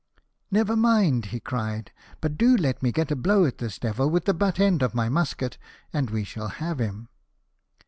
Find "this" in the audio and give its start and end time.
3.59-3.77